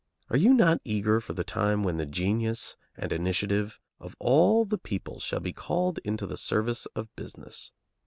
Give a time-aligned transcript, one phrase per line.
[0.31, 4.79] Are you not eager for the time when the genius and initiative of all the
[4.79, 7.71] people shall be called into the service of business?